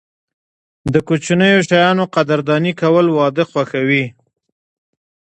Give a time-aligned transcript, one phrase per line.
[0.93, 4.05] د کوچنیو شیانو قدرداني کول، واده خوښوي.